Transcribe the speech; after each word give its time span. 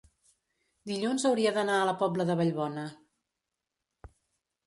Dilluns 0.91 1.25
hauria 1.31 1.51
d'anar 1.57 1.75
a 1.81 1.85
la 1.89 1.93
Pobla 2.01 2.27
de 2.31 2.37
Vallbona. 2.41 2.85